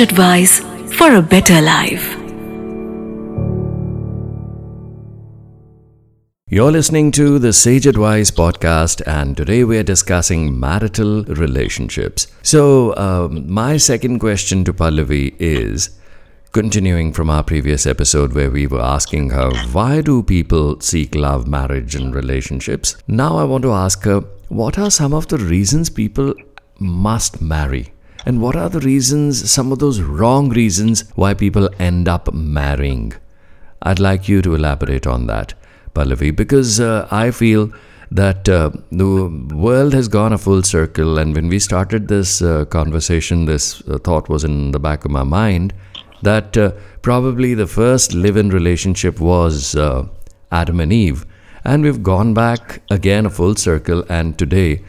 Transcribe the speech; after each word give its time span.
sage 0.00 0.12
advice 0.12 0.60
for 0.96 1.14
a 1.16 1.20
better 1.20 1.60
life. 1.60 2.16
You're 6.48 6.72
listening 6.72 7.12
to 7.12 7.38
the 7.38 7.52
Sage 7.52 7.86
Advice 7.86 8.30
podcast, 8.30 9.02
and 9.06 9.36
today 9.36 9.62
we're 9.62 9.82
discussing 9.82 10.58
marital 10.58 11.24
relationships. 11.24 12.28
So, 12.42 12.96
um, 12.96 13.52
my 13.52 13.76
second 13.76 14.20
question 14.20 14.64
to 14.64 14.72
Pallavi 14.72 15.36
is 15.38 15.90
continuing 16.52 17.12
from 17.12 17.28
our 17.28 17.44
previous 17.44 17.86
episode 17.86 18.32
where 18.32 18.50
we 18.50 18.66
were 18.66 18.80
asking 18.80 19.30
her, 19.30 19.50
why 19.72 20.00
do 20.00 20.22
people 20.22 20.80
seek 20.80 21.14
love, 21.14 21.46
marriage, 21.46 21.94
and 21.94 22.14
relationships? 22.14 22.96
Now, 23.06 23.36
I 23.36 23.44
want 23.44 23.62
to 23.64 23.72
ask 23.72 24.02
her, 24.04 24.20
what 24.48 24.78
are 24.78 24.90
some 24.90 25.12
of 25.12 25.28
the 25.28 25.38
reasons 25.38 25.90
people 25.90 26.34
must 26.78 27.42
marry? 27.42 27.92
And 28.26 28.42
what 28.42 28.56
are 28.56 28.68
the 28.68 28.80
reasons, 28.80 29.50
some 29.50 29.72
of 29.72 29.78
those 29.78 30.00
wrong 30.00 30.50
reasons, 30.50 31.04
why 31.14 31.34
people 31.34 31.70
end 31.78 32.08
up 32.08 32.32
marrying? 32.34 33.14
I'd 33.82 33.98
like 33.98 34.28
you 34.28 34.42
to 34.42 34.54
elaborate 34.54 35.06
on 35.06 35.26
that. 35.26 35.54
Pallavi, 35.94 36.34
because 36.34 36.80
uh, 36.80 37.08
I 37.10 37.30
feel 37.30 37.72
that 38.10 38.48
uh, 38.48 38.70
the 38.90 39.28
world 39.54 39.92
has 39.94 40.08
gone 40.08 40.32
a 40.32 40.38
full 40.38 40.62
circle. 40.62 41.18
And 41.18 41.34
when 41.34 41.48
we 41.48 41.58
started 41.58 42.08
this 42.08 42.42
uh, 42.42 42.64
conversation, 42.66 43.44
this 43.44 43.80
uh, 43.88 43.98
thought 43.98 44.28
was 44.28 44.44
in 44.44 44.72
the 44.72 44.80
back 44.80 45.04
of 45.04 45.10
my 45.10 45.22
mind 45.22 45.72
that 46.22 46.56
uh, 46.56 46.72
probably 47.02 47.54
the 47.54 47.66
first 47.66 48.12
live 48.12 48.36
in 48.36 48.50
relationship 48.50 49.20
was 49.20 49.74
uh, 49.74 50.06
Adam 50.52 50.80
and 50.80 50.92
Eve. 50.92 51.24
And 51.64 51.82
we've 51.82 52.02
gone 52.02 52.34
back 52.34 52.82
again 52.90 53.26
a 53.26 53.30
full 53.30 53.54
circle, 53.54 54.04
and 54.08 54.38
today 54.38 54.82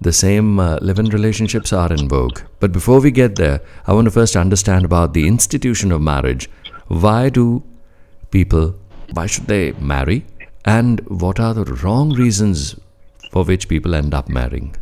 the 0.00 0.12
same 0.12 0.58
uh, 0.58 0.78
live 0.80 0.98
in 0.98 1.06
relationships 1.06 1.72
are 1.72 1.92
in 1.92 2.08
vogue. 2.08 2.40
But 2.58 2.72
before 2.72 3.00
we 3.00 3.10
get 3.10 3.36
there, 3.36 3.60
I 3.86 3.92
want 3.92 4.06
to 4.06 4.10
first 4.10 4.34
understand 4.34 4.84
about 4.84 5.12
the 5.12 5.26
institution 5.26 5.92
of 5.92 6.00
marriage. 6.00 6.48
Why 6.88 7.28
do 7.28 7.62
people, 8.30 8.74
why 9.12 9.26
should 9.26 9.46
they 9.46 9.72
marry? 9.72 10.24
And 10.64 11.00
what 11.08 11.38
are 11.38 11.52
the 11.52 11.64
wrong 11.64 12.12
reasons 12.14 12.76
for 13.30 13.44
which 13.44 13.68
people 13.68 13.94
end 13.94 14.14
up 14.14 14.28
marrying? 14.28 14.74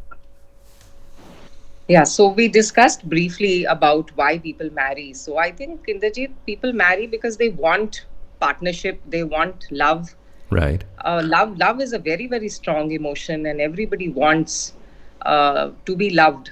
Yeah, 1.89 2.05
so 2.05 2.29
we 2.29 2.49
discussed 2.49 3.09
briefly 3.09 3.65
about 3.65 4.11
why 4.15 4.39
people 4.39 4.71
marry. 4.73 5.15
So 5.15 5.39
I 5.39 5.51
think, 5.51 5.87
Indrajit, 5.87 6.31
people 6.47 6.73
marry 6.73 7.07
because 7.07 7.39
they 7.39 7.49
want 7.49 8.05
partnership, 8.41 9.01
they 9.09 9.25
want 9.25 9.67
love. 9.71 10.15
Right. 10.51 10.85
Uh, 11.05 11.23
love, 11.25 11.57
love 11.57 11.81
is 11.81 11.93
a 11.93 11.99
very, 11.99 12.27
very 12.27 12.49
strong 12.49 12.93
emotion, 12.93 13.47
and 13.47 13.61
everybody 13.61 14.11
wants 14.11 14.75
uh, 15.23 15.71
to 15.87 15.97
be 15.97 16.11
loved. 16.11 16.51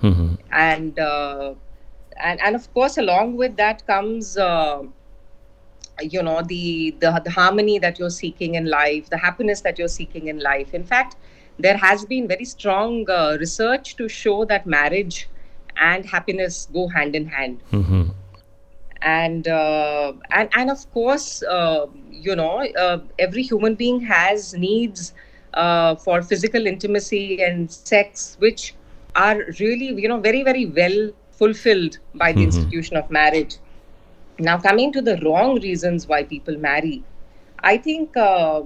hmm 0.00 0.34
And 0.52 0.98
uh, 0.98 1.54
and 2.22 2.40
and 2.40 2.56
of 2.56 2.72
course, 2.72 2.96
along 2.98 3.36
with 3.36 3.56
that 3.56 3.86
comes, 3.86 4.36
uh, 4.36 4.82
you 6.00 6.22
know, 6.22 6.42
the, 6.42 6.94
the 7.00 7.20
the 7.24 7.30
harmony 7.30 7.78
that 7.78 7.98
you're 7.98 8.10
seeking 8.10 8.54
in 8.54 8.66
life, 8.66 9.10
the 9.10 9.18
happiness 9.18 9.60
that 9.62 9.78
you're 9.78 9.88
seeking 9.88 10.28
in 10.28 10.38
life. 10.40 10.74
In 10.74 10.84
fact, 10.84 11.16
there 11.58 11.76
has 11.76 12.04
been 12.04 12.26
very 12.28 12.44
strong 12.44 13.08
uh, 13.10 13.36
research 13.38 13.96
to 13.96 14.08
show 14.08 14.44
that 14.46 14.66
marriage 14.66 15.28
and 15.76 16.06
happiness 16.06 16.68
go 16.72 16.88
hand 16.88 17.14
in 17.14 17.26
hand 17.26 17.62
hmm 17.70 18.02
and 19.02 19.48
uh, 19.48 20.12
and 20.30 20.48
and 20.54 20.70
of 20.70 20.90
course 20.92 21.42
uh, 21.42 21.86
you 22.10 22.34
know 22.34 22.64
uh, 22.78 22.98
every 23.18 23.42
human 23.42 23.74
being 23.74 24.00
has 24.00 24.54
needs 24.54 25.12
uh, 25.54 25.94
for 25.96 26.22
physical 26.22 26.66
intimacy 26.66 27.42
and 27.42 27.70
sex 27.70 28.36
which 28.38 28.74
are 29.14 29.38
really 29.60 29.88
you 30.02 30.08
know 30.08 30.20
very 30.20 30.42
very 30.42 30.66
well 30.66 31.10
fulfilled 31.30 31.98
by 32.14 32.32
the 32.32 32.42
Mhm. 32.42 32.46
institution 32.50 32.96
of 32.96 33.10
marriage 33.10 33.56
now 34.38 34.58
coming 34.58 34.92
to 34.92 35.00
the 35.02 35.16
wrong 35.24 35.60
reasons 35.66 36.06
why 36.12 36.22
people 36.32 36.56
marry 36.66 36.96
i 37.72 37.76
think 37.86 38.16
uh, 38.28 38.62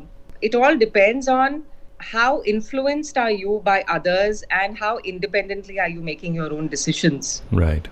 it 0.49 0.55
all 0.61 0.77
depends 0.85 1.29
on 1.37 1.63
how 2.13 2.43
influenced 2.55 3.17
are 3.25 3.31
you 3.43 3.61
by 3.71 3.77
others 3.97 4.43
and 4.63 4.79
how 4.85 4.93
independently 5.15 5.79
are 5.87 5.89
you 5.97 6.03
making 6.13 6.35
your 6.41 6.53
own 6.59 6.69
decisions 6.77 7.33
Right. 7.65 7.89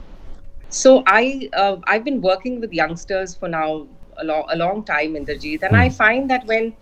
so 0.68 1.02
I 1.06 1.48
uh, 1.52 1.76
I've 1.86 2.04
been 2.04 2.20
working 2.20 2.60
with 2.60 2.72
youngsters 2.72 3.34
for 3.34 3.48
now 3.48 3.86
a, 4.16 4.24
lo- 4.24 4.46
a 4.48 4.56
long 4.56 4.84
time, 4.84 5.14
Indrajit, 5.14 5.62
and 5.62 5.76
I 5.76 5.88
find 5.88 6.30
that 6.30 6.46
when 6.46 6.74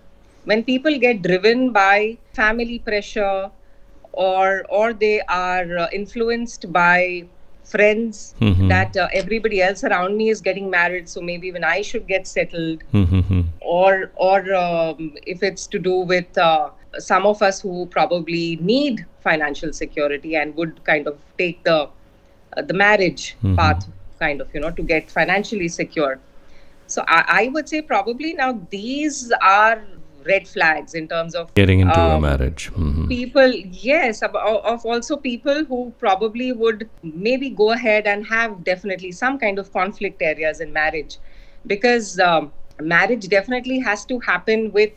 when 0.45 0.65
people 0.65 0.99
get 0.99 1.23
driven 1.23 1.73
by 1.73 2.19
family 2.35 2.79
pressure 2.79 3.51
or 4.13 4.65
or 4.69 4.93
they 4.93 5.21
are 5.29 5.79
uh, 5.79 5.89
influenced 5.93 6.73
by 6.73 7.25
friends 7.65 8.35
Mhm. 8.41 8.69
that 8.69 8.97
uh, 8.97 9.09
everybody 9.13 9.61
else 9.63 9.85
around 9.85 10.17
me 10.17 10.29
is 10.31 10.41
getting 10.41 10.71
married 10.71 11.09
so 11.09 11.21
maybe 11.21 11.53
when 11.53 11.65
i 11.65 11.81
should 11.83 12.07
get 12.07 12.27
settled 12.27 12.83
hmm 12.93 13.41
or 13.61 14.11
or 14.17 14.39
um, 14.55 15.15
if 15.27 15.43
it's 15.43 15.67
to 15.67 15.79
do 15.79 15.95
with 16.13 16.37
uh, 16.39 16.71
some 16.99 17.27
of 17.27 17.43
us 17.43 17.61
who 17.61 17.87
probably 17.87 18.57
need 18.61 19.05
financial 19.21 19.73
security 19.73 20.35
and 20.37 20.55
would 20.57 20.83
kind 20.85 21.07
of 21.07 21.19
take 21.39 21.63
the 21.65 21.79
uh, 22.57 22.63
the 22.71 22.75
marriage 22.75 23.37
Mhm. 23.43 23.57
path 23.57 23.89
kind 24.19 24.41
of 24.41 24.53
you 24.55 24.61
know 24.61 24.71
to 24.81 24.83
get 24.83 25.11
financially 25.11 25.69
secure 25.69 26.21
so 26.87 27.03
I, 27.07 27.25
I 27.45 27.49
would 27.49 27.69
say 27.69 27.83
probably 27.83 28.35
now 28.35 28.67
these 28.71 29.33
are 29.43 29.83
red 30.27 30.47
flags 30.47 30.95
in 30.95 31.09
terms 31.09 31.35
of 31.35 31.53
Getting 31.55 31.81
into 31.81 31.99
a 32.01 32.15
um, 32.17 32.23
marriage. 32.23 32.67
hmm 32.69 33.09
people 33.09 33.53
yes 33.85 34.23
of, 34.23 34.35
of 34.37 34.85
also 34.87 35.17
people 35.17 35.65
who 35.65 35.93
probably 35.99 36.53
would 36.53 36.89
maybe 37.03 37.51
go 37.51 37.73
ahead 37.73 38.07
and 38.07 38.27
have 38.27 38.63
definitely 38.65 39.11
some 39.13 39.39
kind 39.39 39.59
of 39.59 39.73
conflict 39.73 40.23
areas 40.23 40.61
in 40.61 40.73
marriage 40.73 41.19
because 41.67 42.19
um, 42.21 42.53
marriage 42.81 43.29
definitely 43.29 43.79
has 43.81 44.05
to 44.05 44.19
happen 44.21 44.71
with 44.73 44.93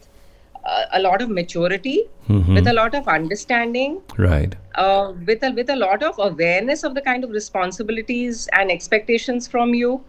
uh, 0.66 0.86
a 0.94 1.00
lot 1.02 1.22
of 1.22 1.30
maturity 1.30 1.98
Mhm. 2.30 2.56
with 2.56 2.68
a 2.68 2.74
lot 2.74 2.94
of 2.96 3.08
understanding 3.08 4.02
Right. 4.18 4.56
uh, 4.76 5.14
with 5.28 5.44
a 5.44 5.52
with 5.52 5.70
a 5.70 5.76
lot 5.76 6.04
of 6.04 6.20
awareness 6.20 6.84
of 6.84 6.94
the 6.96 7.02
kind 7.02 7.24
of 7.24 7.32
responsibilities 7.32 8.48
and 8.60 8.72
expectations 8.72 9.48
from 9.48 9.74
you 9.74 10.02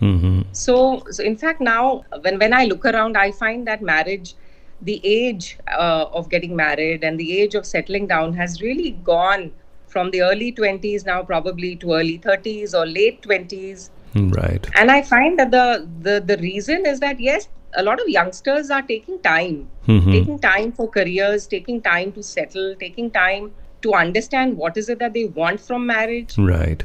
hmm 0.00 0.40
so, 0.52 1.02
so 1.10 1.22
in 1.22 1.36
fact 1.36 1.60
now 1.60 2.04
when 2.22 2.38
when 2.38 2.52
i 2.52 2.64
look 2.64 2.84
around 2.84 3.16
i 3.16 3.30
find 3.30 3.66
that 3.66 3.82
marriage 3.82 4.34
the 4.82 5.00
age 5.04 5.58
uh, 5.78 6.06
of 6.12 6.28
getting 6.28 6.56
married 6.56 7.04
and 7.04 7.18
the 7.18 7.38
age 7.40 7.54
of 7.54 7.66
settling 7.66 8.06
down 8.06 8.34
has 8.34 8.60
really 8.60 8.90
gone 9.12 9.52
from 9.86 10.10
the 10.10 10.22
early 10.22 10.52
20s 10.52 11.04
now 11.06 11.22
probably 11.22 11.76
to 11.76 11.92
early 11.94 12.18
30s 12.18 12.74
or 12.74 12.86
late 12.86 13.22
20s 13.22 13.90
Right. 14.14 14.66
and 14.76 14.90
i 14.90 15.00
find 15.02 15.38
that 15.38 15.50
the 15.50 15.88
the, 16.00 16.20
the 16.20 16.36
reason 16.42 16.86
is 16.86 17.00
that 17.00 17.20
yes 17.20 17.48
a 17.74 17.82
lot 17.82 18.00
of 18.00 18.08
youngsters 18.08 18.70
are 18.70 18.82
taking 18.82 19.20
time 19.22 19.70
hmm 19.86 20.10
taking 20.12 20.38
time 20.38 20.72
for 20.72 20.88
careers 20.96 21.46
taking 21.46 21.80
time 21.82 22.12
to 22.12 22.22
settle 22.22 22.74
taking 22.80 23.10
time 23.10 23.52
to 23.82 23.94
understand 23.94 24.56
what 24.56 24.76
is 24.76 24.88
it 24.88 24.98
that 24.98 25.12
they 25.14 25.24
want 25.24 25.60
from 25.60 25.86
marriage 25.86 26.36
Right. 26.38 26.84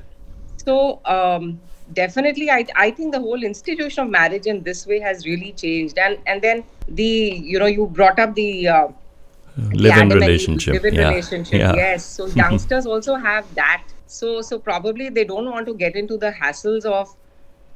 so 0.57 1.01
um, 1.05 1.59
definitely, 1.93 2.49
I 2.49 2.65
I 2.75 2.91
think 2.91 3.13
the 3.13 3.19
whole 3.19 3.43
institution 3.43 4.03
of 4.03 4.09
marriage 4.09 4.45
in 4.45 4.63
this 4.63 4.85
way 4.87 4.99
has 4.99 5.25
really 5.25 5.51
changed. 5.53 5.97
And 5.97 6.17
and 6.27 6.41
then 6.41 6.63
the 6.87 7.03
you 7.53 7.59
know 7.59 7.65
you 7.65 7.87
brought 7.87 8.19
up 8.19 8.35
the 8.35 8.67
uh, 8.67 8.87
the 9.57 9.77
Live 9.77 9.85
in 9.85 9.91
Adam 9.91 10.11
and 10.11 10.21
Eve 10.23 10.27
relationship. 10.27 10.73
live-in 10.73 10.95
yeah. 10.95 11.09
relationship. 11.09 11.59
Yeah. 11.59 11.73
Yes. 11.75 12.05
So 12.05 12.25
youngsters 12.41 12.85
also 12.85 13.15
have 13.15 13.53
that. 13.55 13.83
So 14.07 14.41
so 14.41 14.59
probably 14.59 15.09
they 15.09 15.23
don't 15.25 15.49
want 15.49 15.65
to 15.67 15.73
get 15.73 15.95
into 15.95 16.17
the 16.17 16.31
hassles 16.31 16.85
of 16.85 17.15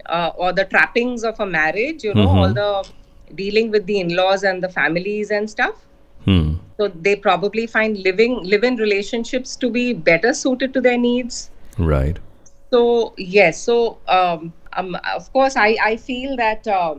uh, 0.08 0.32
or 0.38 0.52
the 0.54 0.66
trappings 0.66 1.24
of 1.24 1.40
a 1.40 1.46
marriage. 1.46 2.04
You 2.04 2.14
know 2.14 2.28
Mhm. 2.28 2.36
all 2.42 2.54
the 2.54 2.90
dealing 3.36 3.72
with 3.72 3.86
the 3.86 4.00
in-laws 4.00 4.44
and 4.44 4.62
the 4.64 4.70
families 4.70 5.32
and 5.32 5.50
stuff. 5.50 5.76
Hmm. 6.26 6.56
So 6.78 6.88
they 6.90 7.16
probably 7.16 7.66
find 7.66 7.98
living 7.98 8.34
live-in 8.44 8.76
relationships 8.76 9.56
to 9.58 9.70
be 9.70 9.94
better 9.94 10.34
suited 10.34 10.74
to 10.76 10.82
their 10.82 10.98
needs. 10.98 11.50
Right. 11.78 12.20
So 12.74 13.14
yes, 13.18 13.64
so 13.64 14.00
um, 14.08 14.54
um, 14.74 14.96
of 15.16 15.32
course, 15.34 15.56
I 15.58 15.76
I 15.84 15.98
feel 15.98 16.36
that 16.38 16.68
uh, 16.68 16.96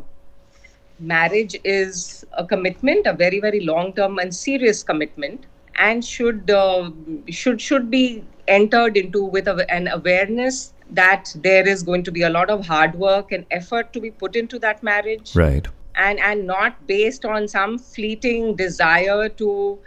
marriage 0.99 1.57
is 1.65 2.25
a 2.33 2.47
commitment, 2.47 3.07
a 3.07 3.13
very 3.13 3.41
very 3.41 3.61
long 3.61 3.93
term 3.95 4.19
and 4.19 4.35
serious 4.35 4.83
commitment, 4.83 5.47
and 5.77 6.05
should 6.05 6.51
uh, 6.51 6.91
should 7.31 7.61
should 7.61 7.91
be 7.91 8.25
entered 8.49 8.97
into 8.97 9.25
with 9.25 9.49
a, 9.49 9.71
an 9.71 9.89
awareness 9.89 10.75
that 10.91 11.35
there 11.43 11.67
is 11.67 11.83
going 11.83 12.03
to 12.05 12.13
be 12.13 12.23
a 12.23 12.31
lot 12.31 12.51
of 12.51 12.67
hard 12.67 12.95
work 12.97 13.33
and 13.33 13.47
effort 13.51 13.93
to 13.95 14.01
be 14.01 14.11
put 14.11 14.37
into 14.37 14.59
that 14.59 14.83
marriage 14.83 15.35
Right. 15.35 15.67
and 15.95 16.19
and 16.21 16.47
not 16.47 16.87
based 16.87 17.25
on 17.25 17.49
some 17.49 17.79
fleeting 17.79 18.57
desire 18.57 19.29
to 19.29 19.79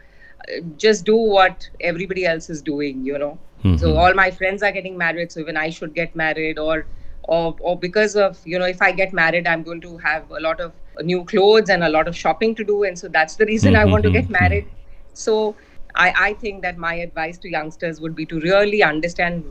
uh, 0.50 0.62
just 0.78 1.06
do 1.06 1.16
what 1.16 1.70
everybody 1.82 2.26
else 2.26 2.50
is 2.50 2.62
doing 2.62 3.06
you 3.06 3.18
know 3.20 3.38
so 3.74 3.96
Mhm. 3.96 3.98
all 3.98 4.14
my 4.14 4.30
friends 4.32 4.62
are 4.64 4.72
getting 4.72 4.98
married 4.98 5.32
so 5.32 5.40
even 5.40 5.58
i 5.58 5.70
should 5.70 5.94
get 5.94 6.16
married 6.16 6.58
or 6.58 6.86
or 7.24 7.56
or 7.60 7.78
because 7.80 8.16
of 8.16 8.40
you 8.46 8.58
know 8.60 8.66
if 8.66 8.82
i 8.82 8.92
get 8.92 9.14
married 9.14 9.48
i'm 9.48 9.64
going 9.64 9.82
to 9.82 9.98
have 9.98 10.30
a 10.32 10.40
lot 10.40 10.60
of 10.60 10.74
new 11.02 11.24
clothes 11.26 11.70
and 11.70 11.84
a 11.84 11.90
lot 11.90 12.08
of 12.08 12.16
shopping 12.16 12.54
to 12.56 12.64
do 12.64 12.84
and 12.84 12.98
so 12.98 13.08
that's 13.08 13.36
the 13.36 13.46
reason 13.46 13.76
i 13.76 13.86
want 13.86 14.04
to 14.04 14.10
get 14.10 14.30
Mhm. 14.30 14.32
married 14.40 14.68
so 15.14 15.38
i 15.96 16.08
i 16.28 16.34
think 16.44 16.62
that 16.62 16.78
my 16.78 16.94
advice 17.08 17.38
to 17.38 17.50
youngsters 17.50 18.00
would 18.02 18.16
be 18.16 18.26
to 18.34 18.40
really 18.42 18.82
understand 18.84 19.44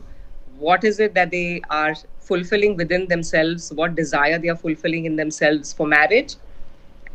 what 0.57 0.83
is 0.83 0.99
it 0.99 1.13
that 1.13 1.31
they 1.31 1.61
are 1.69 1.93
fulfilling 2.29 2.75
within 2.81 3.07
themselves 3.07 3.71
what 3.81 3.95
desire 3.95 4.37
they 4.39 4.49
are 4.49 4.61
fulfilling 4.65 5.05
in 5.05 5.15
themselves 5.15 5.73
for 5.73 5.87
marriage 5.87 6.35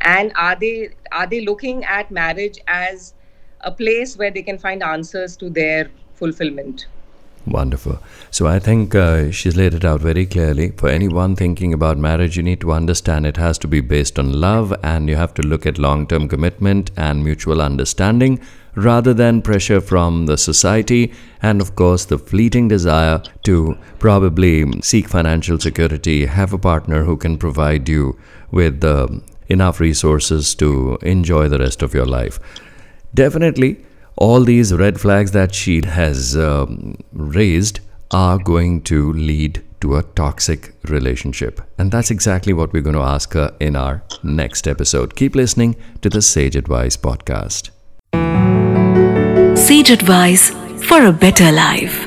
and 0.01 0.31
are 0.35 0.55
they 0.55 0.89
are 1.11 1.27
they 1.27 1.41
looking 1.41 1.83
at 1.85 2.11
marriage 2.11 2.59
as 2.67 3.13
a 3.61 3.71
place 3.71 4.17
where 4.17 4.31
they 4.31 4.41
can 4.43 4.57
find 4.57 4.83
answers 4.83 5.37
to 5.37 5.49
their 5.49 5.89
fulfillment 6.13 6.87
Wonderful. 7.47 7.99
So 8.29 8.45
I 8.45 8.59
think 8.59 8.93
uh, 8.93 9.31
she's 9.31 9.57
laid 9.57 9.73
it 9.73 9.83
out 9.83 10.01
very 10.01 10.27
clearly. 10.27 10.71
For 10.77 10.89
anyone 10.89 11.35
thinking 11.35 11.73
about 11.73 11.97
marriage, 11.97 12.37
you 12.37 12.43
need 12.43 12.61
to 12.61 12.71
understand 12.71 13.25
it 13.25 13.37
has 13.37 13.57
to 13.59 13.67
be 13.67 13.81
based 13.81 14.19
on 14.19 14.39
love 14.39 14.73
and 14.83 15.09
you 15.09 15.15
have 15.15 15.33
to 15.35 15.41
look 15.41 15.65
at 15.65 15.79
long 15.79 16.05
term 16.05 16.27
commitment 16.27 16.91
and 16.95 17.23
mutual 17.23 17.61
understanding 17.61 18.39
rather 18.75 19.13
than 19.13 19.41
pressure 19.41 19.81
from 19.81 20.27
the 20.27 20.37
society 20.37 21.11
and, 21.41 21.61
of 21.61 21.75
course, 21.75 22.05
the 22.05 22.17
fleeting 22.17 22.67
desire 22.67 23.21
to 23.43 23.77
probably 23.99 24.79
seek 24.81 25.07
financial 25.07 25.59
security, 25.59 26.27
have 26.27 26.53
a 26.53 26.57
partner 26.59 27.03
who 27.03 27.17
can 27.17 27.37
provide 27.37 27.89
you 27.89 28.17
with 28.51 28.83
uh, 28.83 29.07
enough 29.49 29.79
resources 29.79 30.55
to 30.55 30.97
enjoy 31.01 31.49
the 31.49 31.59
rest 31.59 31.81
of 31.81 31.93
your 31.93 32.05
life. 32.05 32.39
Definitely 33.13 33.83
all 34.21 34.43
these 34.43 34.71
red 34.71 35.01
flags 35.01 35.31
that 35.31 35.55
she 35.55 35.81
has 35.83 36.37
um, 36.37 36.95
raised 37.11 37.79
are 38.11 38.37
going 38.37 38.79
to 38.83 39.11
lead 39.13 39.63
to 39.79 39.95
a 39.95 40.03
toxic 40.03 40.75
relationship. 40.83 41.59
And 41.79 41.91
that's 41.91 42.11
exactly 42.11 42.53
what 42.53 42.71
we're 42.71 42.83
going 42.83 42.95
to 42.95 43.01
ask 43.01 43.33
her 43.33 43.51
in 43.59 43.75
our 43.75 44.03
next 44.21 44.67
episode. 44.67 45.15
Keep 45.15 45.33
listening 45.33 45.75
to 46.03 46.09
the 46.09 46.21
Sage 46.21 46.55
Advice 46.55 46.97
podcast. 46.97 47.71
Sage 49.57 49.89
Advice 49.89 50.51
for 50.85 51.03
a 51.07 51.11
better 51.11 51.51
life. 51.51 52.00